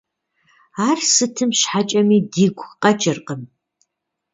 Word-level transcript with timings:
Ар 0.87 0.99
сытым 1.13 1.49
щхьэкӀэми 1.59 2.17
дигу 2.33 2.67
къэкӀыркъым. 2.81 3.41